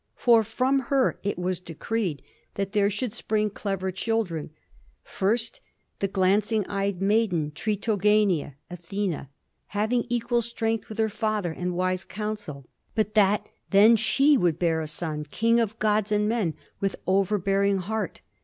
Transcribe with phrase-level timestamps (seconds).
[0.15, 2.23] For from her it was decreed
[2.55, 4.49] that there should spring clever children;
[5.03, 5.61] first
[5.99, 9.29] the glancing eyed maiden, Tritogenia (Athena),
[9.67, 14.81] having equal strength with her father and wise counsel; but that then she would bear
[14.81, 18.21] a son, king of gods and men, with overbearing heart.